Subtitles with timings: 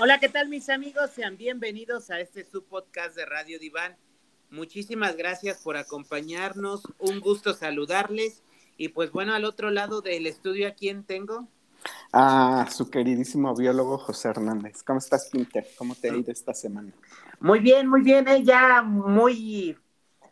[0.00, 1.10] Hola, ¿qué tal mis amigos?
[1.10, 3.96] Sean bienvenidos a este subpodcast de Radio Diván.
[4.48, 6.82] Muchísimas gracias por acompañarnos.
[7.00, 8.44] Un gusto saludarles.
[8.76, 11.48] Y pues bueno, al otro lado del estudio, ¿a quién tengo?
[12.12, 14.84] A su queridísimo biólogo José Hernández.
[14.84, 15.66] ¿Cómo estás, Pinter?
[15.76, 16.92] ¿Cómo te ha ido esta semana?
[17.40, 18.28] Muy bien, muy bien.
[18.28, 18.44] ¿eh?
[18.44, 19.76] Ya muy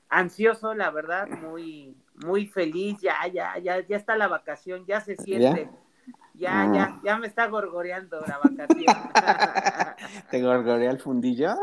[0.09, 3.01] ansioso, la verdad, muy, muy feliz.
[3.01, 5.65] Ya, ya, ya, ya está la vacación, ya se siente.
[5.65, 5.86] Ya,
[6.34, 7.01] ya, ah.
[7.02, 8.87] ya me está gorgoreando la vacación.
[10.30, 11.55] ¿Te gorgorea el fundillo?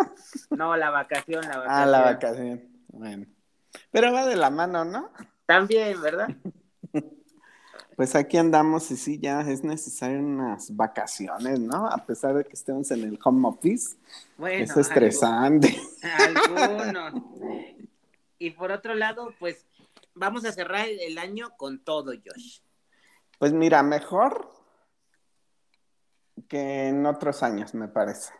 [0.49, 1.69] No, la vacación, la vacación.
[1.69, 2.63] Ah, la vacación.
[2.87, 3.25] Bueno.
[3.91, 5.11] Pero va de la mano, ¿no?
[5.45, 6.29] También, ¿verdad?
[7.95, 11.85] Pues aquí andamos y sí, ya es necesario unas vacaciones, ¿no?
[11.85, 13.97] A pesar de que estemos en el home office.
[14.35, 15.79] Bueno, es estresante.
[16.01, 17.23] Algunos.
[18.39, 19.67] Y por otro lado, pues
[20.15, 22.61] vamos a cerrar el año con todo, Josh.
[23.43, 24.49] Pues mira, mejor
[26.47, 28.31] que en otros años, me parece.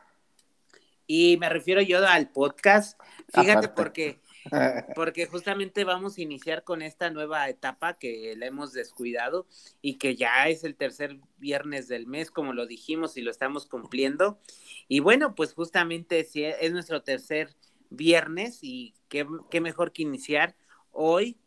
[1.07, 2.97] Y me refiero yo al podcast.
[3.33, 4.21] Fíjate porque,
[4.95, 9.45] porque justamente vamos a iniciar con esta nueva etapa que la hemos descuidado
[9.81, 13.65] y que ya es el tercer viernes del mes, como lo dijimos y lo estamos
[13.65, 14.39] cumpliendo.
[14.87, 16.25] Y bueno, pues justamente
[16.61, 17.53] es nuestro tercer
[17.89, 20.55] viernes y qué, qué mejor que iniciar
[20.93, 21.37] hoy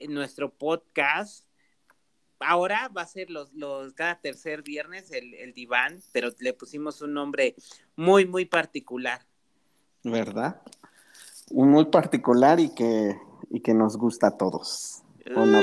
[0.00, 1.43] en nuestro podcast
[2.40, 7.00] ahora va a ser los, los cada tercer viernes el, el, diván, pero le pusimos
[7.02, 7.54] un nombre
[7.96, 9.20] muy, muy particular.
[10.02, 10.60] ¿Verdad?
[11.50, 13.16] Un muy particular y que,
[13.50, 15.02] y que nos gusta a todos.
[15.34, 15.62] ¿O no,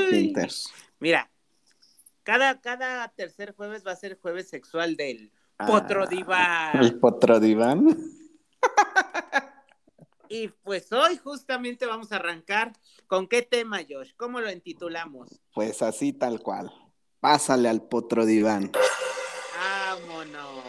[1.00, 1.30] Mira,
[2.24, 6.78] cada, cada tercer jueves va a ser jueves sexual del ah, potro diván.
[6.84, 7.98] El potro diván.
[10.34, 12.72] Y pues hoy justamente vamos a arrancar
[13.08, 15.42] con qué tema, Josh, ¿cómo lo intitulamos?
[15.54, 16.72] Pues así tal cual.
[17.20, 18.72] Pásale al potro diván.
[19.60, 20.64] Vámonos.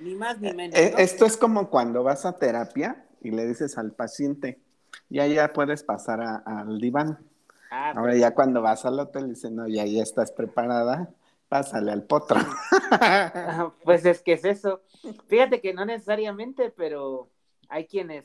[0.00, 0.78] Ni más ni menos.
[0.78, 4.60] Eh, esto es como cuando vas a terapia y le dices al paciente,
[5.08, 7.18] ya ya puedes pasar al diván.
[7.72, 8.20] Ah, Ahora pues.
[8.20, 11.10] ya cuando vas al hotel dicen, no, ya ya estás preparada,
[11.48, 12.38] pásale al potro.
[13.84, 14.80] pues es que es eso.
[15.26, 17.33] Fíjate que no necesariamente, pero
[17.68, 18.24] hay quienes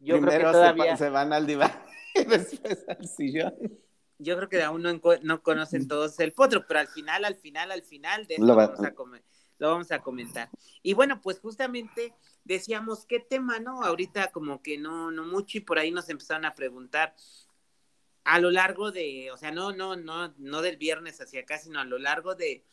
[0.00, 0.96] yo creo que todavía...
[0.96, 1.72] se, van al diván
[2.14, 3.54] y después al sillón.
[4.18, 7.72] Yo creo que aún no, no conocen todos el potro, pero al final, al final,
[7.72, 8.94] al final de lo, vamos a
[9.58, 10.48] lo vamos a comentar.
[10.82, 13.82] Y bueno, pues justamente decíamos qué tema, ¿no?
[13.82, 17.14] Ahorita como que no, no mucho y por ahí nos empezaron a preguntar
[18.24, 21.80] a lo largo de, o sea, no, no, no, no del viernes hacia acá, sino
[21.80, 22.64] a lo largo de,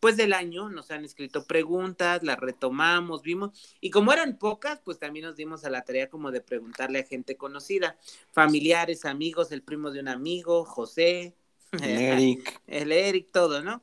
[0.00, 4.98] pues del año nos han escrito preguntas, las retomamos, vimos, y como eran pocas, pues
[4.98, 7.96] también nos dimos a la tarea como de preguntarle a gente conocida,
[8.32, 11.34] familiares, amigos, el primo de un amigo, José,
[11.82, 13.82] el Eric, el Eric, todo, ¿no?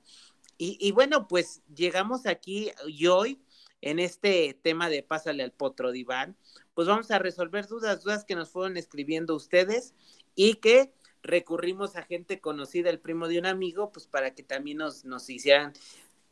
[0.57, 3.41] Y, y bueno, pues llegamos aquí y hoy
[3.81, 6.37] en este tema de Pásale al Potro Diván,
[6.73, 9.93] pues vamos a resolver dudas, dudas que nos fueron escribiendo ustedes
[10.33, 10.93] y que
[11.25, 15.29] recurrimos a gente conocida, el primo de un amigo, pues para que también nos, nos
[15.29, 15.73] hicieran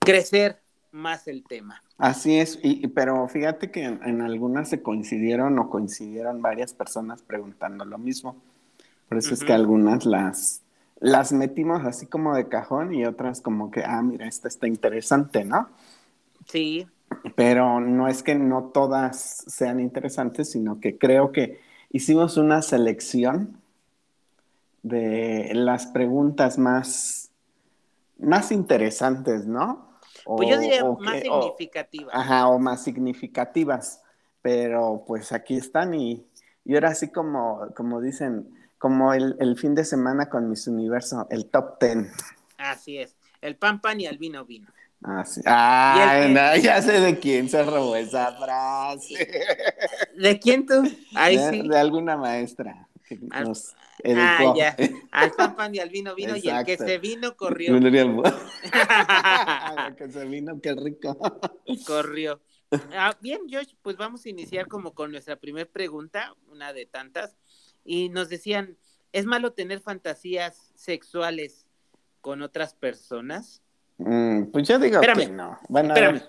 [0.04, 0.60] crecer
[0.92, 1.82] más el tema.
[1.98, 7.84] Así es, y, pero fíjate que en, algunas se coincidieron o coincidieron varias personas preguntando
[7.86, 8.36] lo mismo.
[9.10, 10.62] Por eso es que algunas las,
[11.00, 15.44] las metimos así como de cajón y otras como que, ah, mira, esta está interesante,
[15.46, 15.70] ¿no?
[16.48, 16.88] Sí.
[17.36, 21.60] Pero no es que no todas sean interesantes, sino que creo que
[21.92, 23.58] hicimos una selección
[24.82, 27.32] de las preguntas más,
[28.20, 29.93] más interesantes, ¿no?
[30.26, 32.16] Pues yo diría más significativas.
[32.16, 34.02] ajá, o más significativas.
[34.42, 36.26] Pero pues aquí están y,
[36.66, 41.28] y ahora sí como, como dicen, como el, el, fin de semana con Miss Universo,
[41.30, 42.12] el top ten.
[42.58, 44.68] Así es, el pan pan y el vino vino.
[45.04, 45.42] Ah, sí.
[45.46, 49.28] Ah, ya sé de quién se robó esa frase.
[50.18, 50.84] ¿De quién tú?
[51.14, 51.68] Ahí de, sí.
[51.68, 52.88] de alguna maestra.
[53.08, 54.76] Que nos, Ah, ya.
[55.12, 57.76] Al pan pan y al vino vino y el que se vino corrió.
[57.78, 57.84] el
[59.96, 61.18] que se vino, qué rico.
[61.86, 62.42] Corrió.
[62.92, 67.38] Ah, bien, Josh, pues vamos a iniciar como con nuestra primera pregunta, una de tantas.
[67.86, 68.78] Y nos decían,
[69.12, 71.68] ¿es malo tener fantasías sexuales
[72.22, 73.62] con otras personas?
[73.98, 75.60] Mm, pues yo digo que no.
[75.70, 76.22] Bueno, espérame.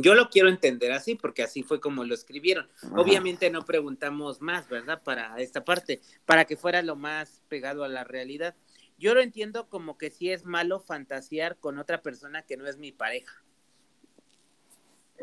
[0.00, 2.68] Yo lo quiero entender así, porque así fue como lo escribieron.
[2.94, 5.02] Obviamente no preguntamos más, ¿verdad?
[5.02, 8.54] Para esta parte, para que fuera lo más pegado a la realidad.
[8.96, 12.78] Yo lo entiendo como que sí es malo fantasear con otra persona que no es
[12.78, 13.42] mi pareja.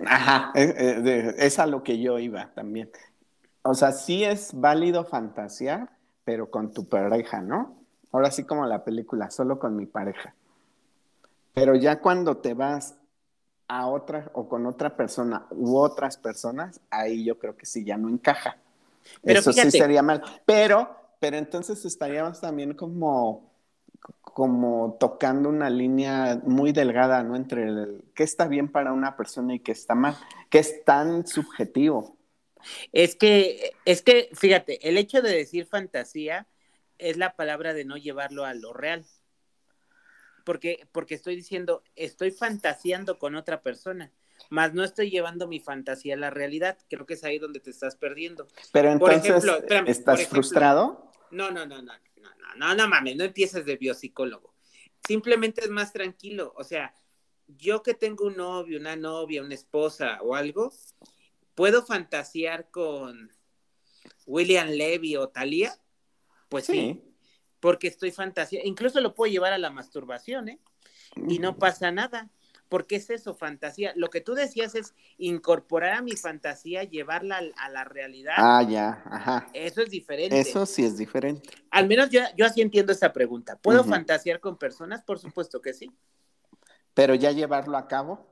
[0.05, 2.91] Ajá, es, a lo que yo iba también.
[3.61, 5.89] O sea, sí es válido fantasear,
[6.25, 7.81] pero con tu pareja, ¿no?
[8.11, 10.35] Ahora sí como la película, solo con mi pareja.
[11.53, 12.97] Pero ya cuando te vas
[13.67, 17.97] a otra o con otra persona u otras personas, ahí yo creo que sí ya
[17.97, 18.57] no encaja.
[19.23, 20.21] Eso sí sería mal.
[20.45, 23.51] Pero, pero entonces estaríamos también como,
[24.21, 27.35] como tocando una línea muy delgada, ¿no?
[27.35, 30.15] Entre el qué está bien para una persona y qué está mal,
[30.49, 32.15] que es tan subjetivo.
[32.91, 36.47] Es que, es que, fíjate, el hecho de decir fantasía
[36.97, 39.05] es la palabra de no llevarlo a lo real.
[40.45, 44.13] Porque, porque estoy diciendo, estoy fantaseando con otra persona,
[44.49, 46.77] más no estoy llevando mi fantasía a la realidad.
[46.89, 48.47] Creo que es ahí donde te estás perdiendo.
[48.71, 49.43] Pero entonces,
[49.87, 51.11] ¿estás frustrado?
[51.31, 54.53] No, no, no, no, no, no, no, no mames, no empieces de biopsicólogo.
[55.05, 56.53] Simplemente es más tranquilo.
[56.55, 56.93] O sea,
[57.47, 60.71] yo que tengo un novio, una novia, una esposa o algo,
[61.55, 63.31] puedo fantasear con
[64.25, 65.77] William Levy o Thalía
[66.49, 67.01] pues sí.
[67.65, 70.59] Porque estoy fantasía, incluso lo puedo llevar a la masturbación, ¿eh?
[71.27, 72.29] Y no pasa nada,
[72.69, 73.91] porque es eso, fantasía.
[73.95, 78.35] Lo que tú decías es incorporar a mi fantasía, llevarla a, la realidad.
[78.37, 79.47] Ah, ya, ajá.
[79.51, 80.39] Eso es diferente.
[80.39, 81.49] Eso sí es diferente.
[81.71, 83.57] Al menos yo, yo así entiendo esa pregunta.
[83.57, 85.01] ¿Puedo fantasear con personas?
[85.01, 85.91] Por supuesto que sí.
[86.93, 88.27] Pero ya llevarlo a cabo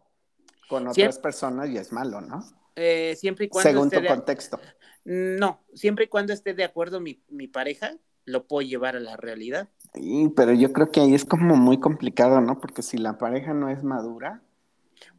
[0.70, 2.46] con otras personas ya es malo, ¿no?
[2.76, 3.68] Eh, siempre y cuando.
[3.68, 4.60] Según tu contexto.
[5.06, 9.18] No, siempre y cuando esté de acuerdo mi, mi pareja, lo puedo llevar a la
[9.18, 9.70] realidad.
[9.94, 12.60] Sí, pero yo creo que ahí es como muy complicado, ¿no?
[12.60, 14.42] Porque si la pareja no es madura.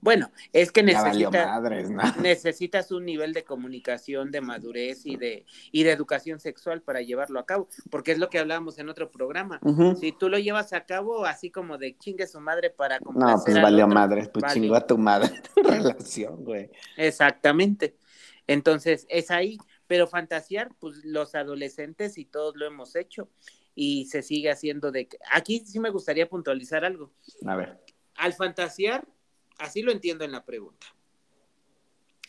[0.01, 1.61] Bueno, es que necesita,
[2.23, 7.39] necesitas un nivel de comunicación, de madurez y de, y de educación sexual para llevarlo
[7.41, 9.61] a cabo, porque es lo que hablábamos en otro programa.
[10.00, 13.61] Si tú lo llevas a cabo así como de chingue su madre para No, pues
[13.61, 16.71] valió madre, pues chingó a tu madre tu relación, güey.
[16.97, 17.97] Exactamente.
[18.47, 19.59] Entonces, es ahí
[19.94, 23.31] pero fantasear, pues los adolescentes y todos lo hemos hecho
[23.76, 25.08] y se sigue haciendo de...
[25.31, 27.12] Aquí sí me gustaría puntualizar algo.
[27.46, 27.81] A ver.
[28.17, 29.06] Al fantasear,
[29.56, 30.85] así lo entiendo en la pregunta.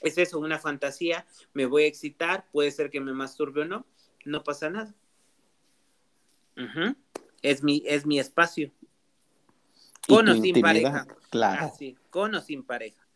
[0.04, 3.88] Es eso, una fantasía, me voy a excitar, puede ser que me masturbe o no,
[4.26, 4.94] no pasa nada.
[7.42, 8.72] es, mi, es mi espacio.
[10.08, 11.08] Con o sin pareja.
[11.32, 11.66] Claro.
[11.66, 13.08] Así, con o sin pareja.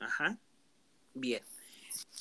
[0.00, 0.38] Ajá.
[1.14, 1.42] Bien.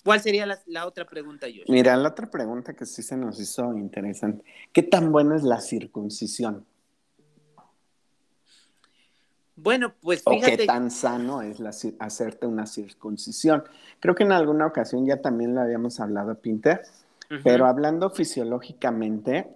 [0.03, 1.69] ¿Cuál sería la, otra pregunta, Josh?
[1.69, 4.43] Mira, la otra pregunta que sí se nos hizo interesante.
[4.71, 6.65] ¿Qué tan buena es la circuncisión?
[9.55, 10.53] Bueno, pues fíjate.
[10.53, 11.59] ¿O qué tan sano es
[11.99, 13.63] hacerte una circuncisión?
[13.99, 16.81] Creo que en alguna ocasión ya también lo habíamos hablado, Pinter,
[17.43, 19.47] pero hablando fisiológicamente,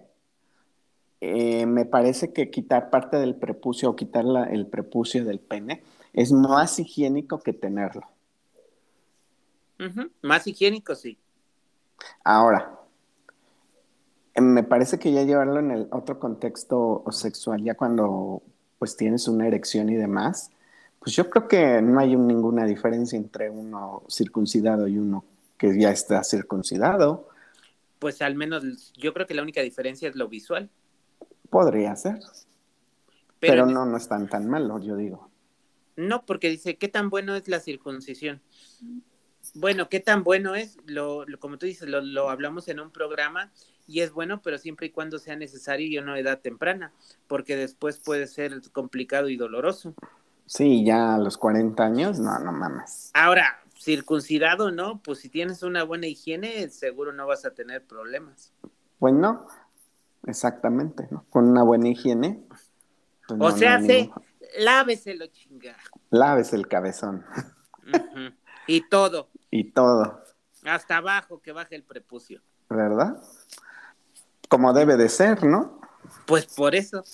[1.20, 5.82] eh, me parece que quitar parte del prepucio o quitar el prepucio del pene
[6.12, 8.13] es más higiénico que tenerlo.
[10.22, 11.18] Más higiénico, sí.
[12.22, 12.78] Ahora,
[14.36, 18.42] me parece que ya llevarlo en el otro contexto sexual, ya cuando
[18.78, 20.50] pues tienes una erección y demás,
[20.98, 25.24] pues yo creo que no hay ninguna diferencia entre uno circuncidado y uno
[25.56, 27.28] que ya está circuncidado.
[27.98, 30.70] Pues al menos yo creo que la única diferencia es lo visual.
[31.50, 32.20] Podría ser.
[33.38, 35.30] Pero, no, no es tan tan malo, yo digo.
[35.96, 38.40] No, porque dice, ¿qué tan bueno es la circuncisión?
[39.54, 40.76] Bueno, ¿qué tan bueno es?
[40.86, 43.52] Lo, como tú dices, lo, hablamos en un programa
[43.86, 46.92] y es bueno, pero siempre y cuando sea necesario y a una edad temprana,
[47.28, 49.94] porque después puede ser complicado y doloroso.
[50.46, 53.10] Sí, ya a los 40 años, no, no mames.
[53.14, 55.00] Ahora, circuncidado, ¿no?
[55.02, 58.52] Pues si tienes una buena higiene, seguro no vas a tener problemas.
[58.98, 59.46] Pues no,
[60.26, 61.26] exactamente, ¿no?
[61.30, 62.42] Con una buena higiene.
[62.48, 62.70] Pues
[63.38, 64.10] o sea, sí,
[64.58, 65.78] láveselo, chingada.
[66.10, 67.24] Lávese el cabezón.
[68.66, 69.28] Y todo.
[69.56, 70.20] Y todo.
[70.64, 72.42] Hasta abajo que baje el prepucio.
[72.68, 73.22] ¿Verdad?
[74.48, 75.80] Como debe de ser, ¿no?
[76.26, 77.04] Pues por eso.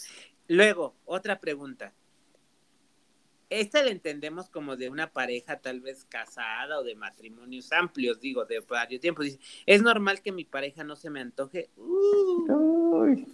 [0.48, 1.92] Luego, otra pregunta.
[3.50, 8.46] Esta la entendemos como de una pareja tal vez casada o de matrimonios amplios, digo,
[8.46, 9.26] de varios tiempos.
[9.26, 11.68] Dice, ¿es normal que mi pareja no se me antoje?
[11.76, 13.26] Uy.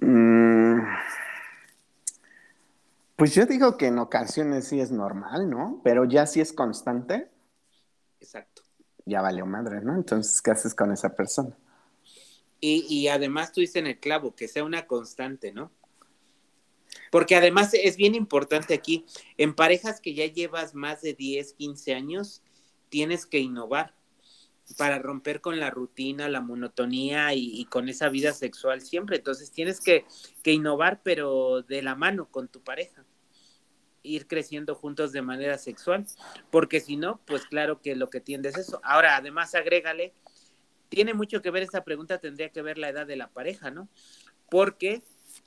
[0.00, 0.82] Mm.
[3.20, 5.82] Pues yo digo que en ocasiones sí es normal, ¿no?
[5.84, 7.28] Pero ya si es constante.
[8.18, 8.62] Exacto.
[9.04, 9.94] Ya valió madre, ¿no?
[9.94, 11.54] Entonces, ¿qué haces con esa persona?
[12.60, 15.70] Y, y además tú dices en el clavo, que sea una constante, ¿no?
[17.10, 19.04] Porque además es bien importante aquí,
[19.36, 22.42] en parejas que ya llevas más de 10, 15 años,
[22.88, 23.92] tienes que innovar
[24.78, 29.16] para romper con la rutina, la monotonía y, con esa vida sexual siempre.
[29.18, 30.06] Entonces tienes que,
[30.42, 33.04] que, innovar, pero de la mano con tu pareja
[34.02, 36.06] ir creciendo juntos de manera sexual,
[36.50, 38.80] porque si no, pues claro que lo que tiende es eso.
[38.82, 40.14] Ahora, además, agrégale,
[40.88, 43.88] tiene mucho que ver esta pregunta, tendría que ver la edad de la pareja, ¿no?
[44.48, 45.02] Porque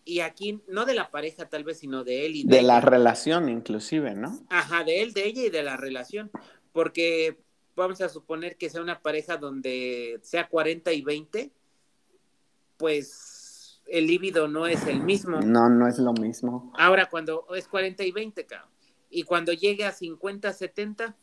[0.05, 2.81] Y aquí, no de la pareja tal vez, sino de él y de, de la
[2.81, 4.39] relación inclusive, ¿no?
[4.49, 6.29] Ajá, de él, de ella y de la relación.
[6.71, 7.37] Porque
[7.75, 11.51] vamos a suponer que sea una pareja donde sea 40 y 20,
[12.77, 13.32] pues
[13.87, 15.39] el líbido no es el mismo.
[15.41, 16.71] No, no es lo mismo.
[16.77, 18.69] Ahora, cuando es 40 y 20, cabrón.
[19.09, 21.15] Y cuando llegue a 50, 70.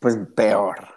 [0.00, 0.88] Pues peor.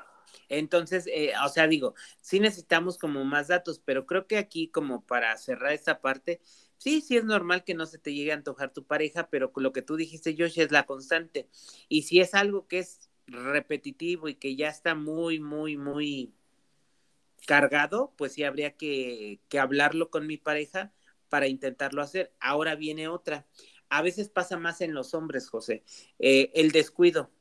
[0.50, 5.02] Entonces, eh, o sea, digo, sí necesitamos como más datos, pero creo que aquí como
[5.02, 6.42] para cerrar esta parte,
[6.78, 9.74] sí, sí es normal que no se te llegue a antojar tu pareja, pero lo
[9.74, 11.50] que tú dijiste, Josh, es la constante.
[11.90, 16.34] Y si es algo que es repetitivo y que ya está muy, muy, muy
[17.46, 20.94] cargado, pues sí habría que, que hablarlo con mi pareja
[21.30, 22.34] para intentarlo hacer.
[22.40, 23.48] Ahora viene otra.
[23.90, 25.84] A veces pasa más en los hombres, José,
[26.20, 27.32] eh, el descuido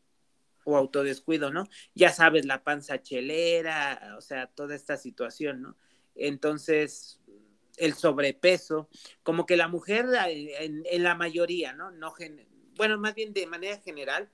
[0.65, 1.69] o autodescuido, ¿no?
[1.95, 5.77] Ya sabes, la panza chelera, o sea, toda esta situación, ¿no?
[6.15, 7.21] Entonces,
[7.77, 8.89] el sobrepeso,
[9.23, 11.91] como que la mujer en, en la mayoría, ¿no?
[11.91, 12.15] no
[12.77, 14.31] bueno, más bien de manera general,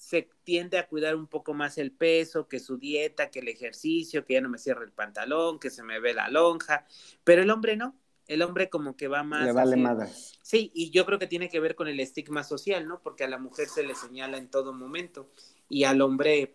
[0.00, 4.24] se tiende a cuidar un poco más el peso, que su dieta, que el ejercicio,
[4.24, 6.86] que ya no me cierre el pantalón, que se me ve la lonja,
[7.22, 7.94] pero el hombre no.
[8.26, 9.44] El hombre como que va más.
[9.44, 10.08] Le vale madre.
[10.40, 13.02] Sí, y yo creo que tiene que ver con el estigma social, ¿no?
[13.02, 15.28] Porque a la mujer se le señala en todo momento
[15.68, 16.54] y al hombre,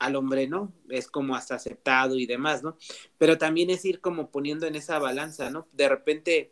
[0.00, 2.76] al hombre no, es como hasta aceptado y demás, ¿no?
[3.16, 5.68] Pero también es ir como poniendo en esa balanza, ¿no?
[5.72, 6.50] De repente,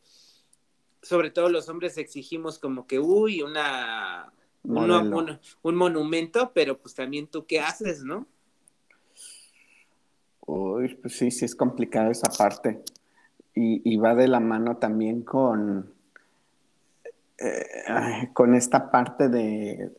[1.03, 4.33] sobre todo los hombres exigimos como que, uy, una
[4.63, 8.27] un, monumento, pero pues también tú qué haces, ¿no?
[10.47, 12.83] Uy, pues sí, sí es complicada esa parte.
[13.55, 15.93] Y, va de la mano también con,
[17.39, 19.91] eh, con esta parte de,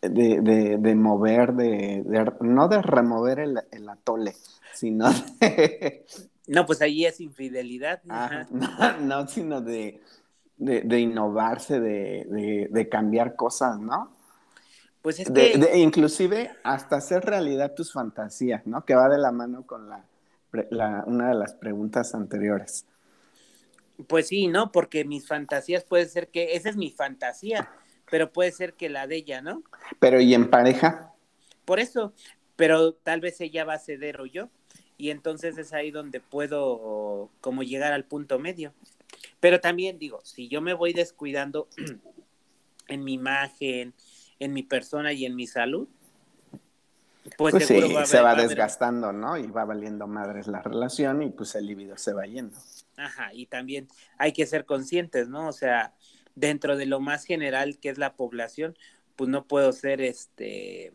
[0.00, 2.02] de, mover, de,
[2.40, 4.34] no de remover el, atole,
[4.74, 5.08] sino
[5.40, 6.04] de...
[6.48, 8.02] No, pues ahí es infidelidad.
[9.02, 10.00] no, sino de,
[10.60, 14.12] de, innovarse, de, cambiar cosas, ¿no?
[15.02, 15.78] Pues es que...
[15.78, 18.84] inclusive hasta hacer realidad tus fantasías, ¿no?
[18.84, 20.04] Que va de la mano con la,
[21.06, 22.84] una de las preguntas anteriores.
[24.06, 24.70] Pues sí, ¿no?
[24.70, 27.70] Porque mis fantasías puede ser que, esa es mi fantasía,
[28.10, 29.62] pero puede ser que la de ella, ¿no?
[29.98, 31.12] Pero ¿y en pareja?
[31.64, 32.12] Por eso,
[32.56, 34.50] pero tal vez ella va a ceder o yo,
[34.98, 38.74] y entonces es ahí donde puedo como llegar al punto medio.
[39.40, 41.68] Pero también digo, si yo me voy descuidando
[42.88, 43.94] en mi imagen,
[44.38, 45.88] en mi persona y en mi salud,
[47.36, 49.36] pues, pues sí, se va, desgastando, ¿no?
[49.36, 52.56] Y va valiendo madres la relación y pues el libido se va yendo.
[52.96, 55.48] Ajá, y también hay que ser conscientes, ¿no?
[55.48, 55.94] O sea,
[56.34, 58.76] dentro de lo más general que es la población,
[59.16, 60.92] pues no puedo ser este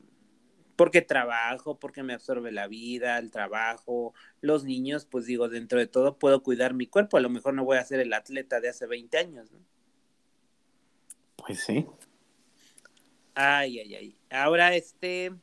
[0.76, 5.88] porque trabajo, porque me absorbe la vida, el trabajo, los niños, pues digo, dentro de
[5.88, 8.70] todo puedo cuidar mi cuerpo, a lo mejor no voy a ser el atleta de
[8.70, 9.60] hace 20 años, ¿no?
[11.38, 11.86] Pues sí.
[13.34, 14.18] Ay, ay, ay.
[14.30, 15.34] Ahora, este,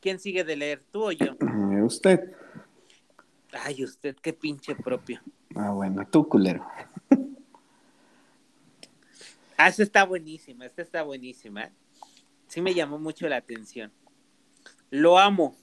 [0.00, 1.36] ¿quién sigue de leer, tú o yo?
[1.40, 2.32] Eh, usted.
[3.52, 5.20] Ay, usted, qué pinche propio.
[5.56, 6.64] Ah, bueno, tú, culero.
[9.56, 11.70] Ah, esta está buenísima, esta está buenísima.
[12.50, 13.92] Sí me llamó mucho la atención.
[14.90, 15.56] Lo amo,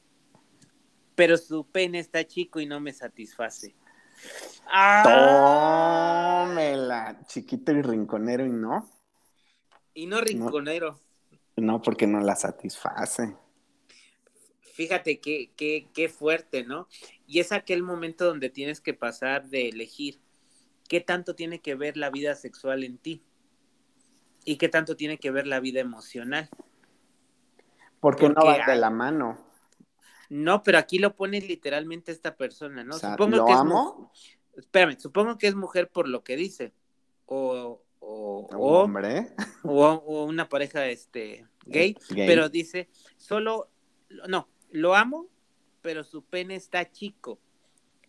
[1.15, 3.75] pero su pene está chico y no me satisface.
[4.67, 6.45] ¡Ah!
[6.45, 8.89] Tómela, chiquito y rinconero y no.
[9.93, 10.97] Y no rinconero.
[11.57, 13.35] No, porque no la satisface.
[14.61, 16.87] Fíjate qué, qué, qué fuerte, ¿no?
[17.25, 20.21] Y es aquel momento donde tienes que pasar de elegir
[20.87, 23.25] qué tanto tiene que ver la vida sexual en ti
[24.45, 26.49] y qué tanto tiene que ver la vida emocional.
[27.99, 29.37] Porque, no va de la mano.
[30.29, 32.93] No, pero aquí lo pone literalmente esta persona, ¿no?
[32.93, 34.11] supongo que amo?
[34.13, 36.73] Es, espérame, supongo que es mujer por lo que dice.
[37.25, 39.33] O, o, hombre.
[39.63, 43.69] O, una pareja este, gay, gay, pero dice, solo,
[44.27, 45.27] no, lo amo,
[45.81, 47.39] pero su pene está chico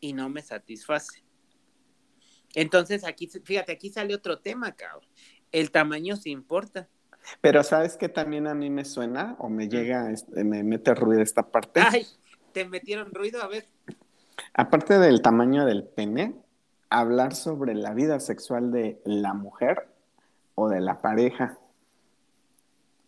[0.00, 1.22] y no me satisface.
[2.54, 5.08] Entonces aquí, fíjate, aquí sale otro tema, cabrón.
[5.52, 6.88] El tamaño sí importa.
[7.40, 11.22] Pero ¿sabes qué también a mí me suena o me llega, este, me mete ruido
[11.22, 11.80] esta parte?
[11.80, 12.06] Ay,
[12.52, 13.42] ¿te metieron ruido?
[13.42, 13.66] A ver.
[14.54, 16.34] Aparte del tamaño del pene,
[16.90, 19.88] hablar sobre la vida sexual de la mujer
[20.54, 21.58] o de la pareja.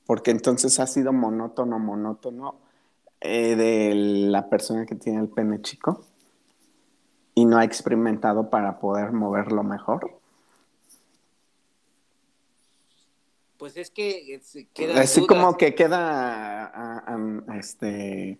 [0.06, 2.60] Porque entonces ha sido monótono, monótono
[3.20, 6.04] eh, de la persona que tiene el pene chico
[7.34, 10.19] y no ha experimentado para poder moverlo mejor.
[13.72, 14.40] Pues es que
[14.72, 15.00] queda.
[15.00, 17.06] Así como que queda
[17.56, 18.38] este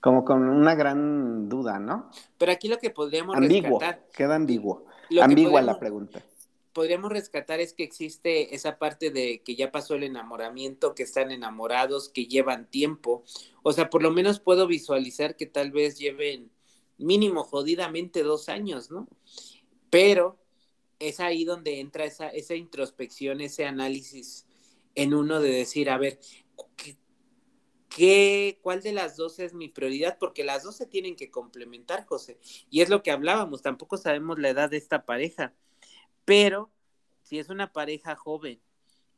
[0.00, 2.10] como con una gran duda, ¿no?
[2.36, 3.80] Pero aquí lo que podríamos ambiguo,
[4.12, 4.84] queda ambiguo.
[5.22, 6.22] ambigua la pregunta.
[6.74, 11.30] Podríamos rescatar es que existe esa parte de que ya pasó el enamoramiento, que están
[11.30, 13.24] enamorados, que llevan tiempo.
[13.62, 16.50] O sea, por lo menos puedo visualizar que tal vez lleven
[16.98, 19.08] mínimo jodidamente dos años, ¿no?
[19.88, 20.36] Pero
[21.08, 24.46] es ahí donde entra esa, esa introspección, ese análisis
[24.94, 26.18] en uno de decir, a ver,
[27.88, 30.18] ¿qué, cuál de las dos es mi prioridad?
[30.18, 32.38] Porque las dos se tienen que complementar, José.
[32.70, 35.54] Y es lo que hablábamos, tampoco sabemos la edad de esta pareja,
[36.24, 36.70] pero
[37.22, 38.60] si es una pareja joven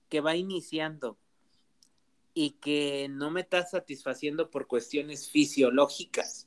[0.08, 1.18] que va iniciando
[2.34, 6.46] y que no me está satisfaciendo por cuestiones fisiológicas,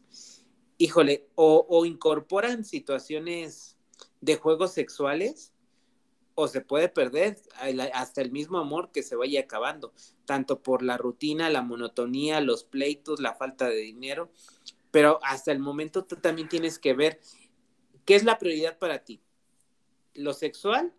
[0.78, 3.79] híjole, o, o incorporan situaciones
[4.22, 5.54] de juegos sexuales,
[6.36, 7.38] o se puede perder
[7.94, 12.64] hasta el mismo amor que se vaya acabando, tanto por la rutina, la monotonía, los
[12.64, 14.32] pleitos, la falta de dinero,
[14.90, 17.20] pero hasta el momento tú también tienes que ver
[18.06, 19.22] qué es la prioridad para ti,
[20.14, 20.94] lo sexual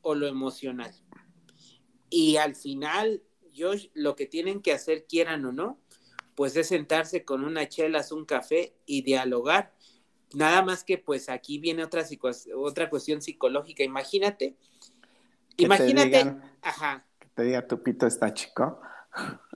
[0.00, 0.94] o lo emocional.
[2.08, 5.78] Y al final, yo lo que tienen que hacer, quieran o no,
[6.34, 9.75] pues es sentarse con una chelas, un café y dialogar.
[10.34, 12.04] Nada más que pues aquí viene otra,
[12.56, 13.82] otra cuestión psicológica.
[13.84, 14.56] Imagínate
[15.56, 17.06] Imagínate, ajá.
[17.18, 18.80] Que te diga tu pito está chico.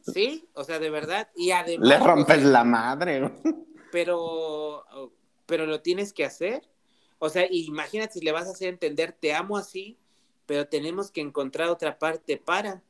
[0.03, 1.29] Sí, o sea, de verdad.
[1.37, 1.89] Y además.
[1.89, 3.31] Le rompes la madre.
[3.93, 4.85] Pero,
[5.47, 6.69] pero lo tienes que hacer.
[7.19, 9.99] O sea, imagínate si le vas a hacer entender, te amo así,
[10.47, 12.83] pero tenemos que encontrar otra parte para.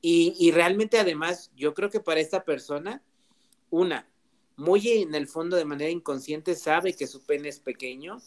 [0.00, 3.02] Y, y realmente además, yo creo que para esta persona,
[3.70, 4.06] una,
[4.56, 8.18] muy en el fondo de manera inconsciente sabe que su pene es pequeño.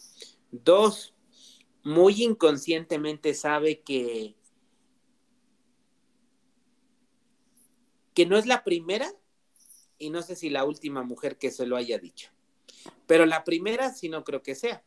[0.50, 1.14] Dos,
[1.82, 4.34] muy inconscientemente sabe que,
[8.14, 9.10] que no es la primera
[9.98, 12.30] y no sé si la última mujer que se lo haya dicho.
[13.06, 14.84] Pero la primera sí no creo que sea.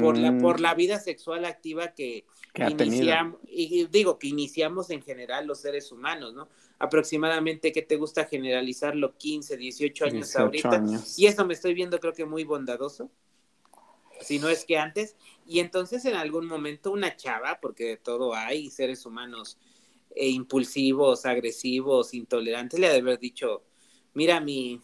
[0.00, 0.62] Por la, por mm.
[0.62, 6.32] la vida sexual activa que, iniciamos, y digo que iniciamos en general los seres humanos,
[6.32, 6.48] ¿no?
[6.78, 10.82] Aproximadamente que te gusta generalizarlo 15, 18 años ahorita.
[11.18, 13.10] Y eso me estoy viendo creo que muy bondadoso
[14.20, 15.16] si no es que antes,
[15.46, 19.58] y entonces en algún momento una chava, porque de todo hay seres humanos
[20.14, 23.62] e impulsivos, agresivos, intolerantes, le ha de haber dicho,
[24.14, 24.80] mira mi,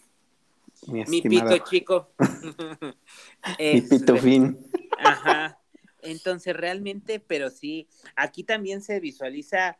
[0.86, 2.10] mi, pito chico.
[3.58, 4.58] mi pito fin.
[5.04, 5.58] Ajá.
[6.02, 9.76] Entonces realmente, pero sí, aquí también se visualiza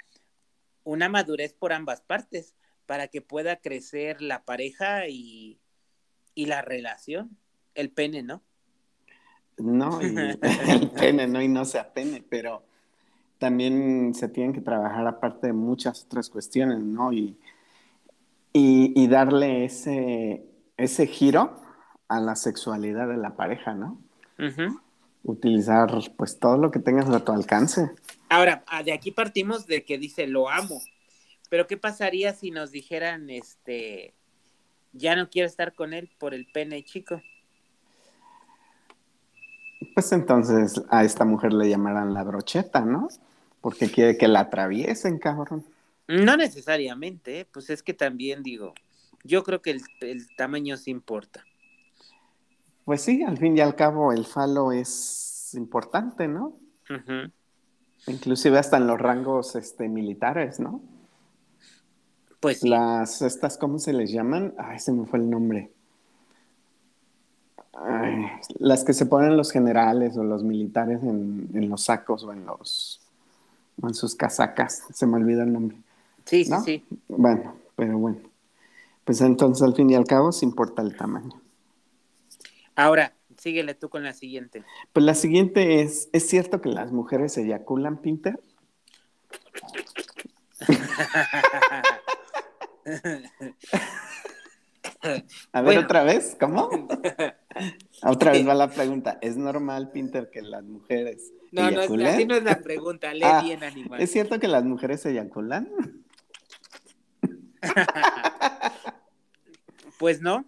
[0.85, 2.55] una madurez por ambas partes
[2.87, 5.61] para que pueda crecer la pareja y,
[6.35, 7.37] y la relación,
[7.75, 8.43] el pene, ¿no?
[9.59, 10.07] No, y
[10.69, 11.41] el pene, ¿no?
[11.41, 12.65] Y no se apene, pero
[13.39, 17.13] también se tienen que trabajar aparte de muchas otras cuestiones, ¿no?
[17.13, 17.39] Y,
[18.53, 20.45] y, darle ese,
[20.77, 21.57] ese giro
[22.09, 23.99] a la sexualidad de la pareja, ¿no?
[25.23, 27.91] Utilizar pues todo lo que tengas a tu alcance.
[28.29, 30.81] Ahora, ah, de aquí partimos de que dice lo amo,
[31.51, 34.15] pero ¿qué pasaría si nos dijeran, este,
[34.93, 37.21] ya no quiero estar con él por el pene chico?
[39.95, 43.09] Pues entonces a esta mujer le llamarán la brocheta, ¿no?
[43.61, 45.65] Porque quiere que la atraviesen, cabrón.
[46.07, 47.47] No necesariamente, ¿eh?
[47.51, 48.75] pues es que también digo,
[49.23, 51.45] yo creo que el, tamaño sí importa.
[52.91, 56.55] Pues sí, al fin y al cabo el falo es importante, ¿no?
[58.09, 60.81] Inclusive hasta en los rangos este, militares, ¿no?
[62.41, 62.69] Pues sí.
[62.69, 64.55] Las, estas, ¿cómo se les llaman?
[64.59, 65.71] Ay, se me fue el nombre
[68.59, 73.01] las que se ponen los generales o los militares en, los sacos o en los
[73.85, 75.77] en sus casacas, se me olvida el nombre.
[76.25, 76.85] Sí, sí, sí.
[77.07, 78.19] Bueno, pero bueno.
[79.05, 81.41] Pues entonces al fin y al cabo se importa el tamaño.
[82.81, 84.65] Ahora, síguele tú con la siguiente.
[84.95, 88.41] Pues la siguiente es, ¿es cierto que las mujeres eyaculan, Pinter?
[95.53, 96.71] A ver, otra vez, ¿cómo?
[98.03, 99.19] otra vez va la pregunta.
[99.21, 101.35] ¿Es normal, Pinter, que las mujeres.
[101.53, 103.13] No, no, así no es la pregunta.
[103.13, 104.01] Lee ah, bien, animal.
[104.01, 105.69] ¿Es cierto que las mujeres se eyaculan?
[109.99, 110.47] pues no.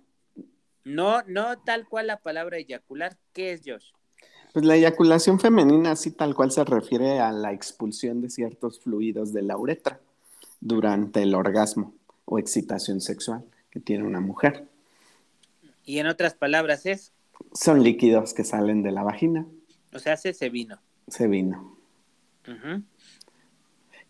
[0.84, 3.16] No, no tal cual la palabra eyacular.
[3.32, 3.90] ¿Qué es, Josh?
[4.52, 9.32] Pues la eyaculación femenina, así tal cual se refiere a la expulsión de ciertos fluidos
[9.32, 10.00] de la uretra
[10.60, 11.94] durante el orgasmo
[12.26, 14.68] o excitación sexual que tiene una mujer.
[15.84, 17.12] Y en otras palabras es...
[17.54, 19.46] Son líquidos que salen de la vagina.
[19.94, 20.78] O sea, se vino.
[21.08, 21.76] Se vino.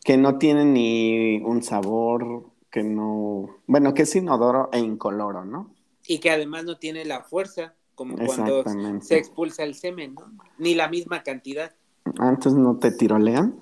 [0.05, 3.61] Que no tiene ni un sabor, que no...
[3.67, 5.73] Bueno, que es inodoro e incoloro, ¿no?
[6.13, 8.65] Y que además no tiene la fuerza Como cuando
[9.01, 10.31] se expulsa el semen, ¿no?
[10.59, 11.73] Ni la misma cantidad.
[12.19, 13.59] ¿Antes no te tirolean?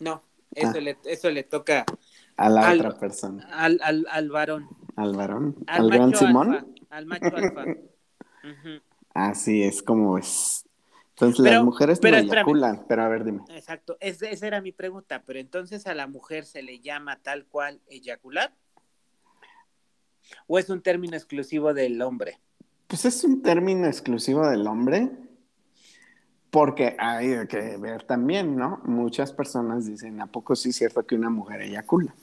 [0.00, 0.22] No,
[0.52, 0.80] eso, ah.
[0.80, 1.84] le, eso le toca
[2.36, 3.48] a la otra persona.
[3.52, 4.68] Al, al, al varón.
[4.96, 5.54] ¿Al varón?
[5.68, 6.74] ¿Al, gran Simón?
[6.90, 7.64] al macho alfa.
[9.14, 10.66] Así es como es.
[11.10, 13.42] Entonces las mujeres pero, no eyaculan, pero a ver, dime.
[13.50, 17.80] Exacto, esa era mi pregunta, pero entonces a la mujer se le llama tal cual
[17.86, 18.52] eyacular.
[20.46, 22.38] ¿O es un término exclusivo del hombre?
[22.86, 25.10] Pues es un término exclusivo del hombre,
[26.50, 28.80] porque hay que ver también, ¿no?
[28.84, 32.14] Muchas personas dicen, ¿a poco sí es cierto que una mujer eyacula?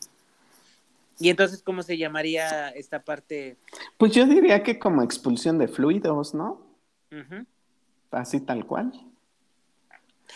[1.19, 3.57] ¿Y entonces cómo se llamaría esta parte?
[3.97, 6.61] Pues yo diría que como expulsión de fluidos, ¿no?
[8.11, 8.91] Así tal cual.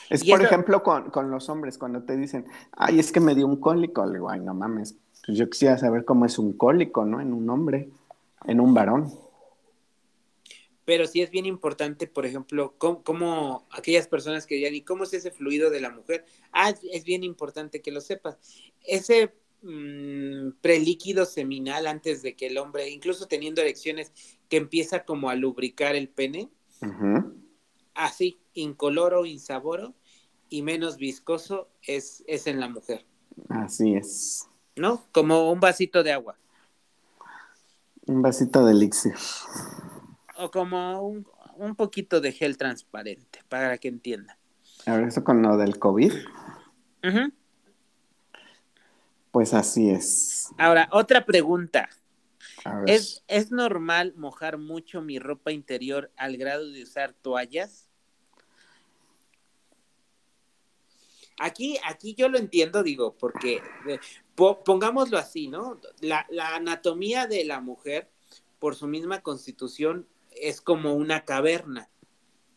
[0.09, 3.47] Es por ejemplo con, con, los hombres, cuando te dicen, ay, es que me dio
[3.47, 4.95] un cólico, le digo, ay, no mames,
[5.27, 7.19] pues yo quisiera saber cómo es un cólico, ¿no?
[7.19, 7.89] En un hombre,
[8.45, 9.11] en un varón.
[10.85, 15.13] Pero sí es bien importante, por ejemplo, cómo, aquellas personas que digan, ¿y cómo es
[15.13, 16.23] ese fluido de la mujer?
[16.53, 18.37] Ah, es bien importante que lo sepas.
[18.85, 24.13] Ese mmm, prelíquido seminal antes de que el hombre, incluso teniendo erecciones,
[24.47, 26.49] que empieza como a lubricar el pene,
[27.93, 29.93] así, incoloro, insaboro
[30.47, 33.05] y menos viscoso, es, es en la mujer.
[33.49, 34.47] Así es.
[34.77, 35.03] ¿No?
[35.11, 36.37] Como un vasito de agua.
[38.05, 39.15] Un vasito de elixir
[40.37, 41.01] o como
[41.57, 44.37] un, poquito de gel transparente, para que entienda.
[44.85, 46.13] A ver, eso con lo del COVID.
[49.31, 50.49] Pues así es.
[50.57, 51.89] Ahora, otra pregunta.
[52.85, 57.89] ¿Es, ¿Es normal mojar mucho mi ropa interior al grado de usar toallas?
[61.39, 63.61] Aquí, aquí yo lo entiendo, digo, porque
[64.37, 65.81] pongámoslo así, ¿no?
[65.99, 68.11] La, la, anatomía de la mujer,
[68.59, 71.89] por su misma constitución, es como una caverna,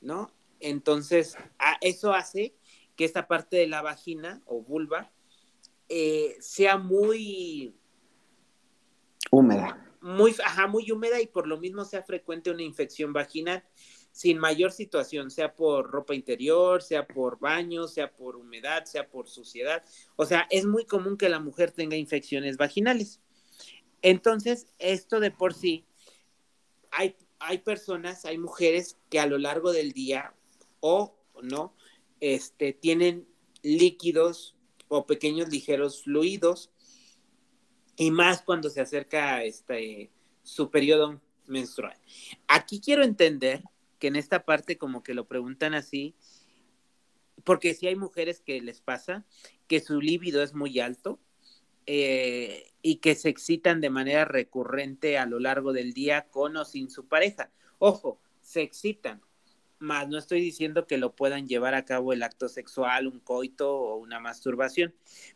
[0.02, 0.30] ¿no?
[0.60, 1.36] Entonces,
[1.80, 2.54] eso hace
[2.96, 5.10] que esta parte de la vagina o vulva
[5.88, 7.74] eh, sea muy
[9.30, 9.86] húmeda.
[10.02, 13.64] Muy, ajá, muy húmeda y por lo mismo sea frecuente una infección vaginal
[14.12, 19.28] sin mayor situación, sea por ropa interior, sea por baño, sea por humedad, sea por
[19.28, 19.82] suciedad.
[20.16, 23.20] O sea, es muy común que la mujer tenga infecciones vaginales.
[24.02, 25.84] Entonces, esto de por sí,
[26.90, 30.34] hay hay personas, hay mujeres que a lo largo del día
[30.80, 31.74] o no,
[32.20, 33.26] este, tienen
[33.62, 34.56] líquidos
[34.88, 36.70] o pequeños ligeros fluidos
[37.96, 40.10] y más cuando se acerca este,
[40.42, 41.98] su periodo menstrual.
[42.46, 43.64] Aquí quiero entender
[44.00, 46.16] que en esta parte como que lo preguntan así,
[47.44, 49.24] porque si hay mujeres que les pasa
[49.68, 51.20] que su líbido es muy alto
[51.86, 56.64] eh, y que se excitan de manera recurrente a lo largo del día con o
[56.64, 57.50] sin su pareja.
[57.78, 59.22] Ojo, se excitan,
[59.78, 63.74] más no estoy diciendo que lo puedan llevar a cabo el acto sexual, un coito
[63.74, 64.94] o una masturbación,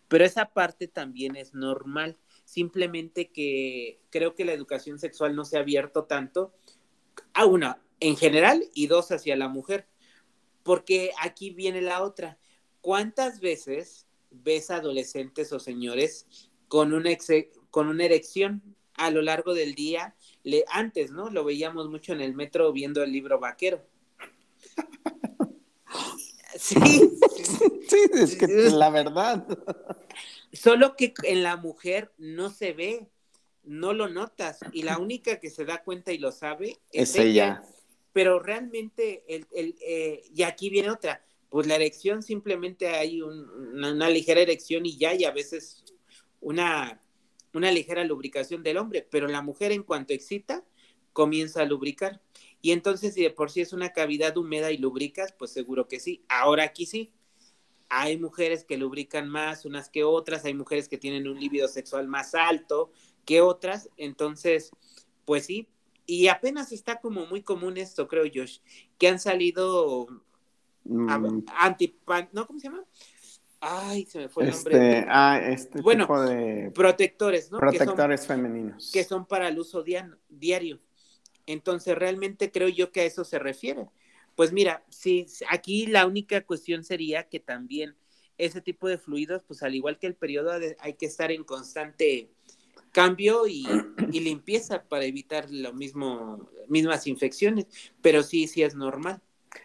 [0.08, 5.56] pero esa parte también es normal, simplemente que creo que la educación sexual no se
[5.56, 6.54] ha abierto tanto
[7.32, 9.86] a una en general y dos hacia la mujer,
[10.62, 12.38] porque aquí viene la otra.
[12.80, 16.26] ¿Cuántas veces ves adolescentes o señores
[16.68, 17.10] con una,
[17.70, 18.62] con una erección
[18.96, 20.14] a lo largo del día.
[20.42, 21.30] Le, antes, ¿no?
[21.30, 23.84] Lo veíamos mucho en el metro viendo el libro vaquero.
[26.56, 26.76] Sí.
[26.76, 29.44] Sí, es que la verdad.
[30.52, 33.08] Solo que en la mujer no se ve,
[33.64, 37.64] no lo notas, y la única que se da cuenta y lo sabe es, ella.
[38.14, 44.08] Pero realmente, el, el eh, y aquí viene otra, pues la erección simplemente hay una,
[44.08, 45.84] ligera erección y ya, y a veces
[46.40, 47.00] una,
[47.52, 50.64] una ligera lubricación del hombre, pero la mujer en cuanto excita,
[51.12, 52.20] comienza a lubricar.
[52.60, 56.00] Y entonces, si de por sí es una cavidad húmeda y lubricas, pues seguro que
[56.00, 56.24] sí.
[56.28, 57.12] Ahora aquí sí.
[57.88, 62.08] Hay mujeres que lubrican más unas que otras, hay mujeres que tienen un líbido sexual
[62.08, 62.90] más alto
[63.24, 64.70] que otras, entonces,
[65.24, 65.68] pues sí.
[66.06, 68.58] Y apenas está como muy común esto, creo, Josh,
[68.98, 70.08] que han salido
[70.84, 71.44] Mm.
[71.58, 72.46] Antipan, ¿no?
[72.46, 72.84] ¿Cómo se llama?
[73.60, 74.74] Ay, se me fue el nombre.
[74.74, 76.70] Este, ah, este bueno, tipo de...
[76.74, 77.58] protectores, ¿no?
[77.58, 78.90] Protectores femeninos.
[78.92, 79.82] Que son para el uso
[80.28, 80.80] diario.
[81.46, 83.88] Entonces, realmente creo yo que a eso se refiere.
[84.34, 87.96] Pues mira, si aquí la única cuestión sería que también
[88.36, 92.30] ese tipo de fluidos, pues al igual que el periodo, hay que estar en constante
[92.94, 93.66] cambio y,
[94.12, 97.66] y limpieza para evitar lo mismo, mismas infecciones,
[98.00, 99.20] pero sí, sí es normal.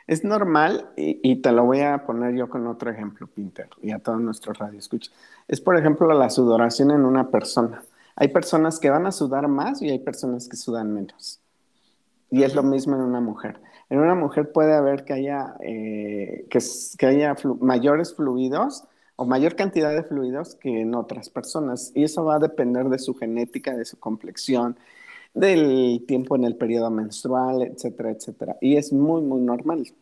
[0.05, 3.99] Es normal, y, te lo voy a poner yo con otro ejemplo, Pinter, y a
[3.99, 5.13] todos nuestros radioescuchas.
[5.47, 7.83] Es, por ejemplo, la sudoración en una persona.
[8.15, 11.39] Hay personas que van a sudar más y hay personas que sudan menos.
[12.29, 13.61] Y es lo mismo en una mujer.
[13.89, 16.59] En una mujer puede haber que haya, eh, que,
[16.97, 18.83] que, haya mayores fluidos
[19.19, 21.91] o mayor cantidad de fluidos que en otras personas.
[21.93, 24.79] Y eso va a depender de su genética, de su complexión,
[25.33, 28.55] del tiempo en el periodo menstrual, etcétera, etcétera.
[28.61, 29.93] Y es muy, muy normal.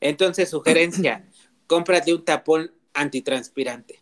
[0.00, 1.28] Entonces, sugerencia,
[1.68, 4.00] cómprate un tapón antitranspirante.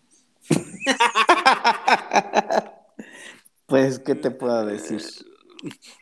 [3.67, 5.03] pues, ¿qué te puedo decir?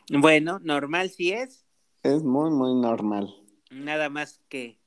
[0.09, 1.65] Bueno, normal sí es.
[2.01, 3.35] Es muy, muy normal.
[3.69, 4.79] Nada más que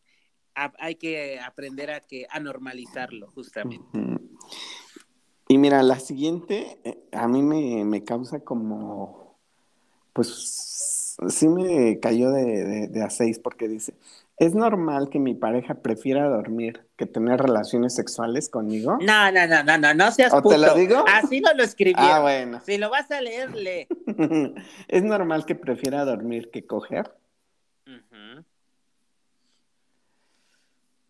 [0.55, 3.85] hay que aprender a que a normalizarlo, justamente.
[5.49, 9.39] Y mira, la siguiente eh, a mí me, causa como,
[10.13, 13.95] pues sí me cayó de, de a seis porque dice,
[14.37, 18.99] ¿Es normal que mi pareja prefiera dormir que tener relaciones sexuales conmigo?
[19.01, 21.05] No, no, no, no, no, no seas ¿O te lo digo?
[21.07, 21.95] Así no lo escribí.
[21.97, 22.61] Ah, bueno.
[22.67, 23.87] Si lo vas a leer, lee.
[24.89, 27.15] ¿Es normal que prefiera dormir que coger?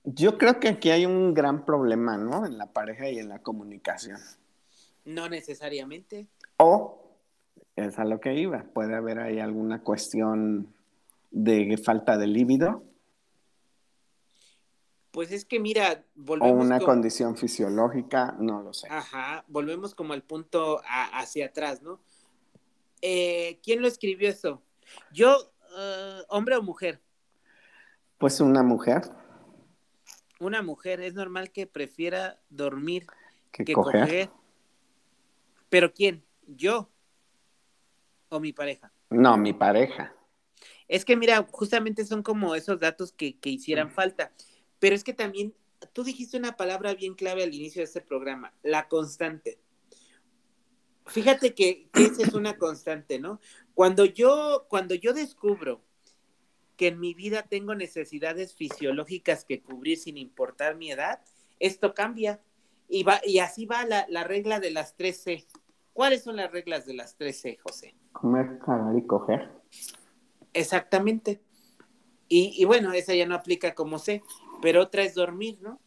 [0.04, 2.46] Yo creo que aquí hay un gran problema, ¿no?
[2.46, 4.20] En la pareja y en la comunicación.
[5.04, 6.28] No necesariamente.
[6.58, 7.16] O
[7.76, 8.64] es a lo que iba.
[8.74, 10.72] Puede haber ahí alguna cuestión
[11.30, 12.82] de falta de líbido
[15.14, 16.60] pues es que mira, volvemos.
[16.60, 18.88] O una condición fisiológica, no lo sé.
[18.90, 22.00] Ajá, volvemos como al punto hacia atrás, ¿no?
[23.00, 24.60] Eh, ¿Quién lo escribió eso?
[25.12, 25.36] Yo,
[25.78, 27.00] eh, hombre o mujer.
[28.18, 29.02] Pues una mujer.
[30.40, 33.06] Una mujer, es normal que prefiera dormir
[33.52, 34.30] que, coger.
[35.68, 36.24] ¿Pero quién?
[36.46, 36.88] ¿Yo?
[38.28, 38.92] ¿O mi pareja?
[39.10, 40.14] No, mi pareja.
[40.88, 44.32] Es que mira, justamente son como esos datos que, que hicieran falta.
[44.78, 45.54] Pero es que también
[45.92, 49.58] tú dijiste una palabra bien clave al inicio de este programa, la constante.
[51.06, 53.40] Fíjate que, esa es una constante, ¿no?
[53.74, 55.82] Cuando yo, cuando yo descubro
[56.76, 61.20] que en mi vida tengo necesidades fisiológicas que cubrir sin importar mi edad,
[61.60, 62.40] esto cambia.
[62.88, 65.46] Y, va, y así va la, regla de las 13.
[65.92, 67.94] ¿Cuáles son las reglas de las 13, José?
[68.12, 69.50] Comer, cagar y coger.
[70.52, 71.40] Exactamente.
[72.28, 74.22] Y, y, bueno, esa ya no aplica como sé,
[74.60, 75.80] pero otra es dormir, ¿no?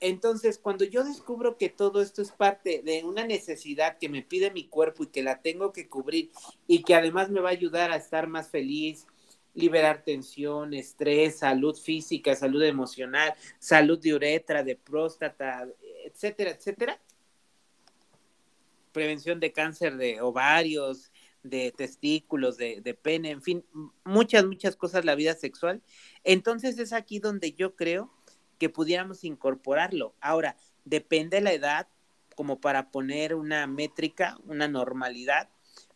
[0.00, 4.50] Entonces, cuando yo descubro que todo esto es parte de una necesidad que me pide
[4.50, 6.30] mi cuerpo y que la tengo que cubrir
[6.66, 9.06] y que además me va a ayudar a estar más feliz,
[9.54, 15.66] liberar tensión, estrés, salud física, salud emocional, salud de uretra, de próstata,
[16.04, 17.00] etcétera, etcétera.
[18.92, 21.12] Prevención de cáncer de ovarios,
[21.42, 23.64] de testículos, de, de, pene, en fin,
[24.04, 25.82] muchas, muchas cosas la vida sexual.
[26.24, 28.12] Entonces es aquí donde yo creo
[28.58, 30.14] que pudiéramos incorporarlo.
[30.20, 31.88] Ahora, depende de la edad,
[32.34, 35.48] como para poner una métrica, una normalidad,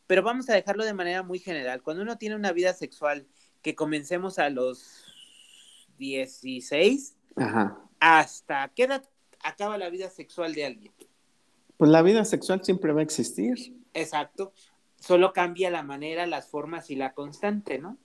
[0.06, 1.82] pero vamos a dejarlo de manera muy general.
[1.82, 3.26] Cuando uno tiene una vida sexual
[3.62, 5.04] que comencemos a los
[5.98, 7.16] 16,
[8.00, 9.04] ¿hasta qué edad
[9.42, 10.92] acaba la vida sexual de alguien?
[11.76, 13.76] Pues la vida sexual siempre va a existir.
[13.94, 14.52] Exacto
[15.00, 17.96] solo cambia la manera, las formas y la constante, ¿no?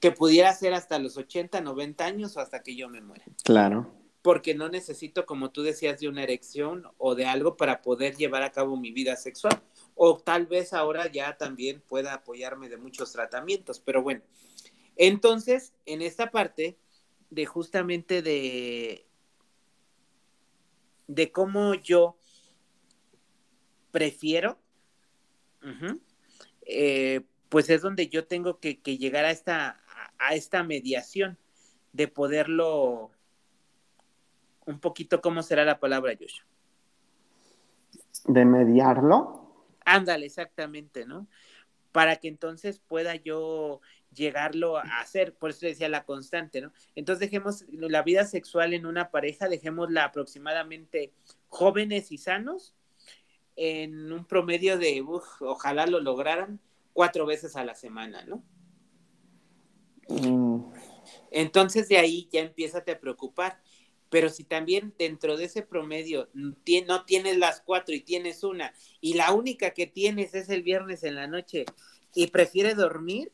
[0.00, 3.24] que pudiera ser hasta los 80, 90 años o hasta que yo me muera.
[3.42, 3.90] Claro.
[4.22, 8.42] Porque no necesito, como tú decías, de una erección o de algo para poder llevar
[8.42, 9.60] a cabo mi vida sexual.
[9.96, 14.22] O tal vez ahora ya también pueda apoyarme de muchos tratamientos, pero bueno.
[14.94, 16.78] Entonces, en esta parte
[17.30, 19.06] de justamente de,
[21.08, 22.16] de cómo yo
[23.90, 24.58] prefiero
[26.62, 29.80] eh, pues es donde yo tengo que, llegar a esta,
[30.18, 31.38] a esta mediación
[31.92, 33.10] de poderlo,
[34.66, 36.44] un poquito, ¿cómo será la palabra, Joshua?
[38.26, 39.45] De mediarlo.
[39.86, 41.28] Ándale, exactamente, ¿no?
[41.92, 43.80] Para que entonces pueda yo
[44.12, 46.72] llegarlo a hacer, por eso decía la constante, ¿no?
[46.96, 51.12] Entonces dejemos la vida sexual en una pareja, dejémosla aproximadamente
[51.48, 52.74] jóvenes y sanos,
[53.54, 55.02] en un promedio de,
[55.40, 56.60] ojalá lo lograran,
[56.92, 58.42] cuatro veces a la semana, ¿no?
[60.08, 60.72] Mm.
[61.30, 63.60] Entonces de ahí ya empieza a preocupar.
[64.08, 69.14] Pero si también dentro de ese promedio no tienes las cuatro y tienes una, y
[69.14, 71.64] la única que tienes es el viernes en la noche
[72.14, 73.32] y prefieres dormir,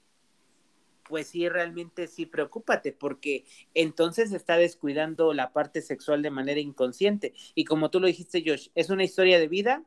[1.08, 7.34] pues sí, realmente sí, preocúpate, porque entonces está descuidando la parte sexual de manera inconsciente.
[7.54, 9.84] Y como tú lo dijiste, Josh, es una historia de vida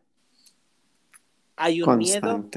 [1.55, 2.49] hay un miedo.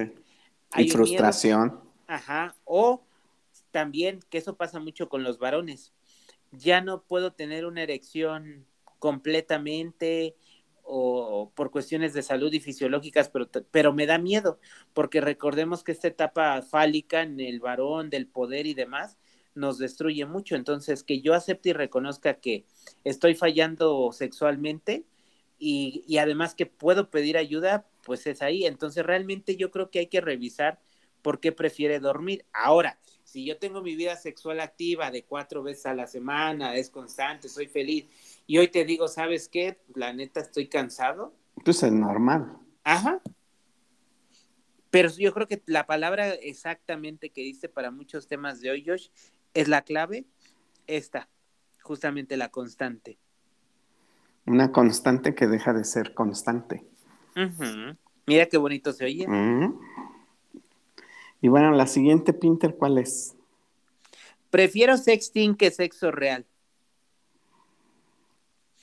[0.73, 1.81] Hay y frustración.
[2.07, 2.55] ajá.
[2.64, 3.03] O
[3.71, 5.93] también, que eso pasa mucho con los varones.
[6.50, 8.66] Ya no puedo tener una erección
[8.98, 10.37] completamente
[10.82, 14.58] o por cuestiones de salud y fisiológicas, pero, pero me da miedo,
[14.94, 19.18] porque recordemos que esta etapa fálica en el varón, del poder y demás,
[19.54, 20.56] nos destruye mucho.
[20.56, 22.64] Entonces, que yo acepte y reconozca que
[23.04, 25.04] estoy fallando sexualmente
[25.58, 28.64] y, y además que puedo pedir ayuda, pues es ahí.
[28.64, 30.80] Entonces, realmente yo creo que hay que revisar
[31.22, 32.44] por qué prefiere dormir.
[32.52, 36.88] Ahora, si yo tengo mi vida sexual activa de cuatro veces a la semana, es
[36.90, 38.07] constante, soy feliz,
[38.46, 39.78] y hoy te digo, ¿sabes qué?
[39.94, 41.35] La neta estoy cansado.
[41.64, 42.57] Pues es normal.
[42.85, 43.20] Ajá.
[44.90, 49.09] Pero yo creo que la palabra exactamente que dice para muchos temas de hoy, Josh,
[49.52, 50.24] es la clave,
[50.87, 51.28] esta,
[51.83, 53.18] justamente la constante.
[54.46, 56.87] Una constante que deja de ser constante.
[58.26, 59.26] Mira qué bonito se oye.
[61.40, 63.37] Y bueno, la siguiente, Pinter, ¿cuál es?
[64.51, 66.46] Prefiero sexting que sexo real.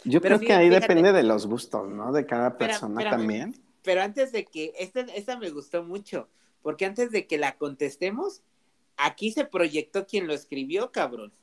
[0.04, 2.12] Yo creo que ahí depende de los gustos, ¿no?
[2.12, 3.60] De cada persona también.
[3.82, 6.30] Pero antes de que, esta, esta me gustó mucho,
[6.62, 8.42] porque antes de que la contestemos,
[8.98, 11.34] aquí se proyectó quien lo escribió, cabrón.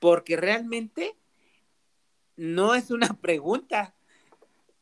[0.00, 1.16] Porque realmente
[2.36, 3.94] no es una pregunta.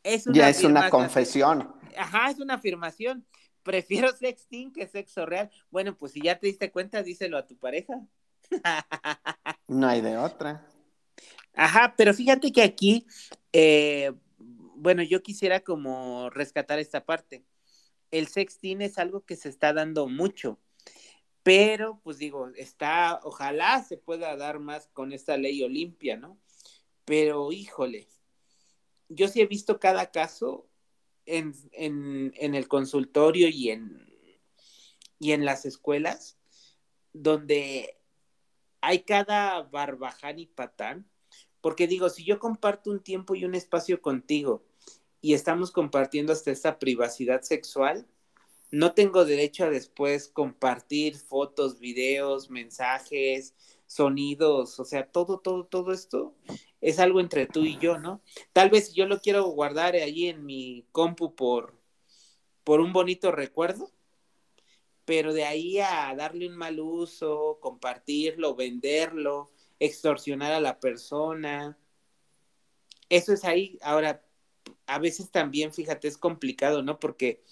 [0.03, 1.73] Es una ya es una confesión.
[1.97, 3.25] Ajá, es una afirmación
[3.65, 5.49] prefiero sexting que sexo real.
[5.71, 7.99] Bueno, pues si ya te diste cuenta, díselo a tu pareja.
[9.67, 10.65] no hay de otra.
[11.53, 13.07] Ajá, pero fíjate que aquí,
[13.51, 17.43] eh, bueno, yo quisiera como rescatar esta parte.
[18.11, 20.59] El sexting es algo que se está dando mucho,
[21.41, 26.37] pero pues digo, está, ojalá se pueda dar más con esta ley Olimpia, ¿no?
[27.03, 28.07] Pero híjole,
[29.09, 30.67] yo sí he visto cada caso
[31.25, 34.05] en, en, el consultorio y en,
[35.19, 36.37] y en las escuelas,
[37.13, 37.97] donde
[38.81, 41.09] hay cada barbaján y patán,
[41.61, 44.63] porque digo, si yo comparto un tiempo y un espacio contigo
[45.21, 48.07] y estamos compartiendo hasta esta privacidad sexual,
[48.71, 53.55] no tengo derecho a después compartir fotos, videos, mensajes,
[53.87, 56.35] sonidos, o sea, todo, todo, todo esto
[56.81, 58.21] es algo entre tú y yo, ¿no?
[58.53, 61.79] Tal vez yo lo quiero guardar allí en mi compu por,
[62.63, 63.91] por un bonito recuerdo,
[65.05, 71.77] pero de ahí a darle un mal uso, compartirlo, venderlo, extorsionar a la persona,
[73.09, 73.77] eso es ahí.
[73.81, 74.23] Ahora,
[74.87, 76.99] a veces también, fíjate, es complicado, ¿no?
[76.99, 77.43] Porque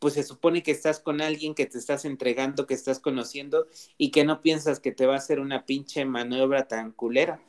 [0.00, 3.66] pues se supone que estás con alguien que te estás entregando, que estás conociendo
[3.98, 7.40] y que no piensas que te va a hacer una pinche maniobra tan culera.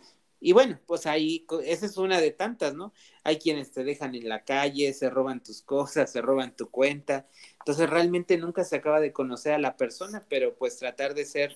[0.42, 2.94] Y bueno, pues ahí, esa es una de tantas, ¿no?
[3.24, 7.26] Hay quienes te dejan en la calle, se roban tus cosas, se roban tu cuenta.
[7.60, 11.56] Entonces realmente nunca se acaba de conocer a la persona, pero pues tratar de ser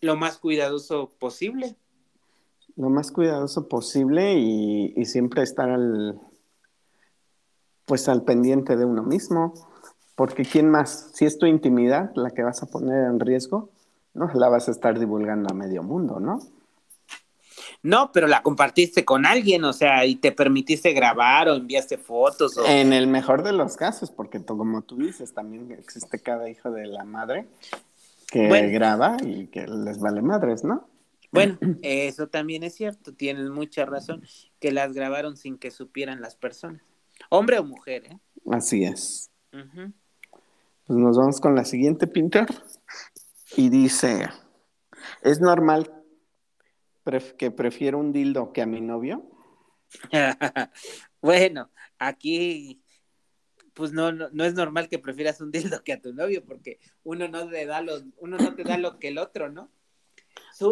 [0.00, 1.76] lo más cuidadoso posible.
[2.76, 6.20] Lo más cuidadoso posible y, y siempre estar al,
[7.86, 9.71] pues al pendiente de uno mismo
[10.14, 11.10] porque ¿quién más?
[11.14, 13.70] Si es tu intimidad la que vas a poner en riesgo,
[14.14, 16.40] no la vas a estar divulgando a medio mundo, ¿no?
[17.82, 22.56] No, pero la compartiste con alguien, o sea, y te permitiste grabar o enviaste fotos.
[22.66, 26.86] En el mejor de los casos, porque como tú dices, también existe cada hijo de
[26.86, 27.48] la madre
[28.28, 30.88] que graba y que les vale madres, ¿no?
[31.32, 34.22] Bueno, eso también es cierto, tienes mucha razón,
[34.60, 36.82] que las grabaron sin que supieran las personas,
[37.30, 38.18] hombre o mujer, ¿eh?
[38.50, 39.30] Así es.
[40.86, 42.46] Pues nos vamos con la siguiente pintor.
[43.56, 44.28] Y dice,
[45.22, 45.90] ¿es normal
[47.38, 49.28] que prefiero un dildo que a mi novio?
[51.20, 52.82] bueno, aquí
[53.74, 57.28] pues no, no, es normal que prefieras un dildo que a tu novio, porque uno
[57.28, 59.70] no te da lo, uno no te da lo que el otro, ¿no?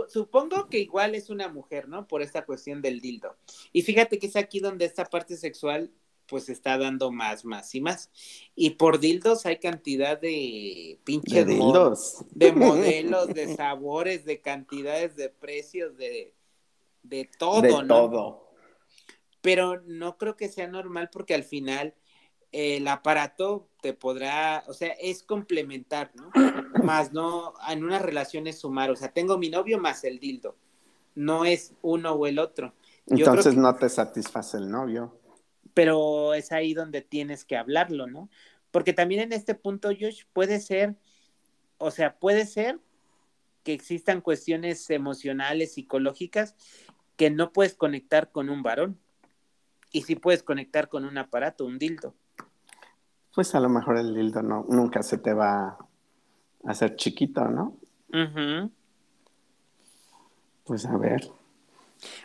[0.08, 2.06] supongo que igual es una mujer, ¿no?
[2.06, 3.36] Por esta cuestión del dildo.
[3.72, 5.90] Y fíjate que es aquí donde esta parte sexual
[6.30, 8.08] pues está dando más, más y más.
[8.54, 12.24] Y por dildos hay cantidad de pinches de dildos.
[12.30, 16.32] De modelos, de sabores, de cantidades, de precios, de,
[17.02, 18.48] de todo, de todo.
[19.42, 21.94] Pero no creo que sea normal porque al final
[22.52, 26.30] el aparato te podrá, o sea, es complementar, ¿no?
[26.84, 30.56] Más no, en una relación es sumar, o sea, tengo mi novio más el dildo,
[31.14, 32.72] no es uno o el otro.
[33.06, 35.19] Entonces no te satisface el novio
[35.74, 38.28] pero es ahí donde tienes que hablarlo, ¿no?
[38.70, 40.96] Porque también en este punto, Josh, puede ser,
[41.78, 42.78] o sea, puede ser
[43.62, 46.54] que existan cuestiones emocionales, psicológicas,
[47.16, 48.98] que no puedes conectar con un varón.
[49.92, 52.14] Y sí puedes conectar con un aparato, un dildo.
[53.34, 55.78] Pues a lo mejor el dildo no, nunca se te va a
[56.64, 57.76] hacer chiquito, ¿no?
[60.64, 61.28] Pues a ver.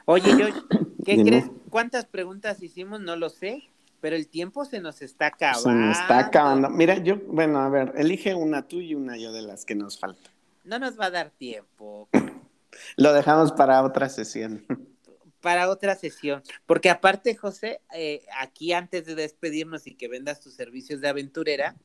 [0.06, 0.48] Oye, yo,
[1.06, 1.46] ¿qué crees?
[1.70, 3.02] ¿Cuántas preguntas hicimos?
[3.02, 3.64] No lo sé,
[4.02, 5.70] pero el tiempo se nos está acabando.
[5.70, 6.70] Se nos está acabando.
[6.70, 10.00] Mira, yo, bueno, a ver, elige una tú y una yo de las que nos
[10.00, 10.34] faltan.
[10.64, 12.10] No nos va a dar tiempo.
[12.98, 14.66] Lo dejamos para otra sesión.
[15.42, 16.42] Para otra sesión.
[16.66, 21.76] Porque aparte, José, eh, aquí antes de despedirnos y que vendas tus servicios de aventurera,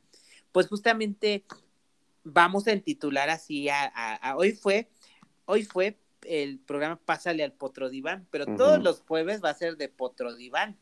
[0.50, 1.44] pues justamente
[2.24, 4.88] vamos a intitular así a, hoy fue,
[5.44, 9.76] hoy fue el programa Pásale al Potro Diván, pero todos los jueves va a ser
[9.76, 10.76] de Potro Diván.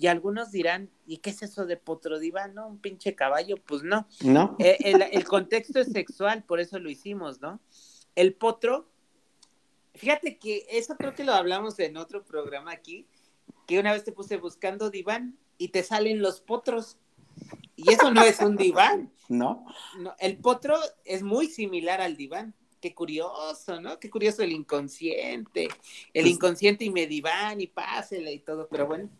[0.00, 2.54] Y algunos dirán, ¿y qué es eso de Potro Diván?
[2.54, 2.68] ¿No?
[2.68, 3.56] ¿Un pinche caballo?
[3.56, 4.06] Pues no.
[4.22, 4.54] No.
[4.60, 7.60] Eh, el, el contexto es sexual, por eso lo hicimos, ¿no?
[8.14, 8.88] El potro
[9.98, 13.08] Fíjate que eso creo que lo hablamos en otro programa aquí,
[13.66, 16.98] que una vez te puse buscando diván y te salen los potros.
[17.74, 19.12] Y eso no es un diván.
[19.28, 19.66] ¿No?
[19.98, 22.54] no el potro es muy similar al diván.
[22.80, 23.98] Qué curioso, ¿no?
[23.98, 25.64] Qué curioso el inconsciente.
[26.12, 29.10] El pues inconsciente y me diván y pásele y todo, pero bueno.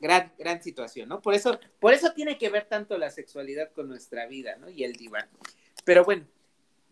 [0.00, 1.20] Gran, gran situación, ¿no?
[1.20, 4.70] Por eso, por eso tiene que ver tanto la sexualidad con nuestra vida, ¿no?
[4.70, 5.28] Y el diván.
[5.84, 6.24] Pero bueno,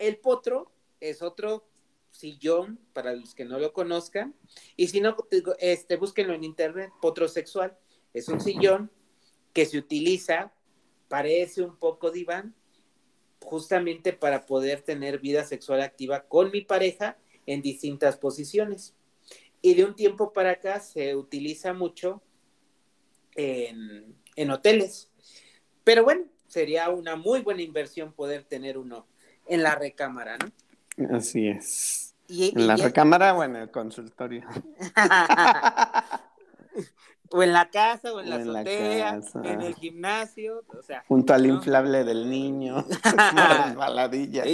[0.00, 1.68] el potro es otro
[2.10, 4.34] sillón, para los que no lo conozcan.
[4.76, 5.16] Y si no,
[5.60, 7.76] este, búsquenlo en internet, potrosexual.
[8.12, 8.90] Es un sillón
[9.52, 10.52] que se utiliza,
[11.08, 12.54] parece un poco diván,
[13.46, 17.16] justamente para poder tener vida sexual activa con mi pareja
[17.46, 18.96] en distintas posiciones.
[19.62, 22.22] Y de un tiempo para acá se utiliza mucho
[23.36, 25.12] en, en hoteles.
[25.84, 29.06] Pero bueno, sería una muy buena inversión poder tener uno
[29.46, 31.16] en la recámara, ¿no?
[31.16, 32.16] Así es.
[32.28, 34.44] ¿En la recámara o en el consultorio?
[37.30, 41.04] o en la casa, o en la azotea, en, el gimnasio, o sea.
[41.08, 42.84] Junto al inflable del niño,
[43.76, 44.44] baladilla.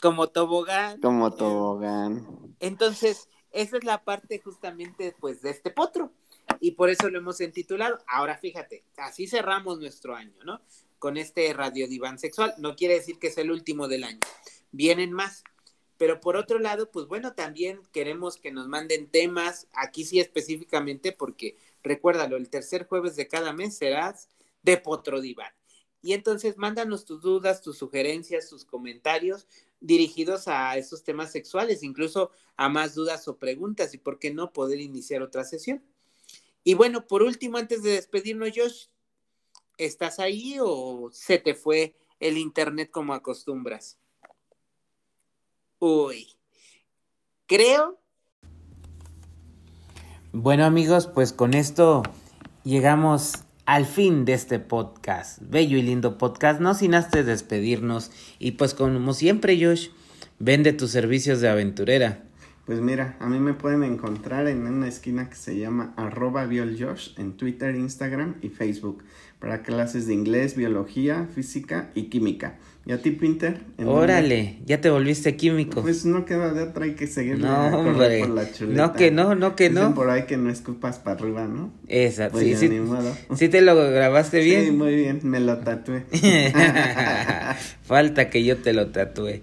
[0.00, 1.00] Como tobogán.
[1.00, 2.54] Como tobogán.
[2.60, 6.12] Entonces, esa es la parte justamente, pues, de este potro.
[6.60, 7.98] Y por eso lo hemos intitulado.
[8.06, 10.60] Ahora, fíjate, así cerramos nuestro año, ¿no?
[10.98, 12.54] Con este radio diván sexual.
[12.58, 14.20] No quiere decir que es el último del año.
[14.72, 15.44] Vienen más.
[15.96, 21.10] Pero por otro lado, pues bueno, también queremos que nos manden temas, aquí sí específicamente,
[21.10, 24.28] porque recuérdalo, el tercer jueves de cada mes serás
[24.62, 25.52] de Potro Diván.
[26.00, 29.46] Y entonces mándanos tus dudas, tus sugerencias, tus comentarios
[29.80, 34.52] dirigidos a esos temas sexuales, incluso a más dudas o preguntas, y por qué no
[34.52, 35.82] poder iniciar otra sesión.
[36.64, 38.86] Y bueno, por último, antes de despedirnos, Josh,
[39.76, 43.98] ¿estás ahí o se te fue el internet como acostumbras?
[45.78, 46.36] Uy,
[47.46, 47.97] creo.
[50.40, 52.04] Bueno amigos, pues con esto
[52.62, 58.52] llegamos al fin de este podcast, bello y lindo podcast, no sin antes despedirnos y
[58.52, 59.88] pues como siempre Josh,
[60.38, 62.22] vende tus servicios de aventurera.
[62.66, 67.18] Pues mira, a mí me pueden encontrar en una esquina que se llama arroba bioljosh
[67.18, 69.02] en Twitter, Instagram y Facebook
[69.38, 72.58] para clases de inglés, biología, física y química.
[72.88, 73.60] ¿Y a ti, Pinter?
[73.84, 75.82] Órale, ya te volviste químico.
[75.82, 78.20] Pues no queda de otra, hay que seguir no, hombre.
[78.20, 78.86] por la chuleta.
[78.86, 79.94] No, que no, no, que no.
[79.94, 81.70] por ahí que no escupas para arriba, ¿no?
[81.86, 82.70] Exacto, sí, sí,
[83.36, 84.64] sí te lo grabaste bien.
[84.64, 86.04] Sí, muy bien, me lo tatué.
[87.82, 89.42] Falta que yo te lo tatué.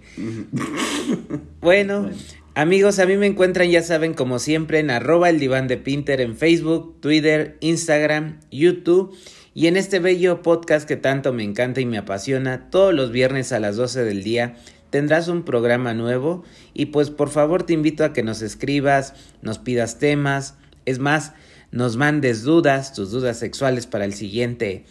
[1.61, 2.09] bueno,
[2.55, 6.19] amigos, a mí me encuentran, ya saben, como siempre, en arroba el diván de Pinter
[6.19, 9.15] en Facebook, Twitter, Instagram, YouTube
[9.55, 13.53] y en este bello podcast que tanto me encanta y me apasiona, todos los viernes
[13.53, 14.57] a las 12 del día
[14.89, 16.43] tendrás un programa nuevo.
[16.73, 21.31] Y pues por favor te invito a que nos escribas, nos pidas temas, es más,
[21.71, 24.83] nos mandes dudas, tus dudas sexuales para el siguiente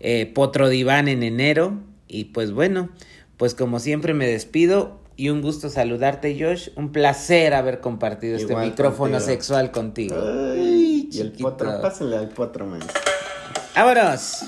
[0.00, 1.78] eh, Potro Diván en enero.
[2.08, 2.88] Y pues bueno,
[3.36, 8.56] pues como siempre me despido y un gusto saludarte Josh, un placer haber compartido este
[8.56, 10.16] micrófono sexual contigo.
[10.56, 12.80] y el potro, pásale al potro, man.
[13.78, 14.42] ¡Vámonos!